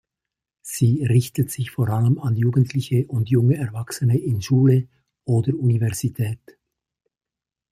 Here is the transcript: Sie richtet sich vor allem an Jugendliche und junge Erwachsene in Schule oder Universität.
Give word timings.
Sie 0.63 1.03
richtet 1.03 1.51
sich 1.51 1.69
vor 1.69 1.89
allem 1.89 2.17
an 2.17 2.35
Jugendliche 2.35 3.05
und 3.05 3.29
junge 3.29 3.57
Erwachsene 3.57 4.17
in 4.17 4.41
Schule 4.41 4.87
oder 5.25 5.53
Universität. 5.55 6.39